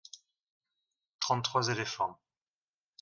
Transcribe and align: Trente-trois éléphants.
Trente-trois 1.19 1.67
éléphants. 1.69 2.17